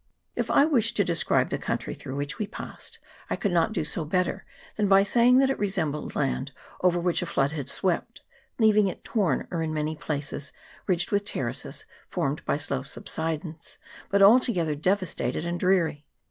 [0.35, 2.97] If I wished to describe the country through which we passed,
[3.29, 7.21] I could not do so better than by saying that it resembled land over which
[7.21, 8.23] a flood had swept,
[8.57, 10.53] leaving it torn, or in many places
[10.87, 13.77] ridged with terraces formed by slow subsidence,
[14.09, 16.07] but alto gether devastated and dreary.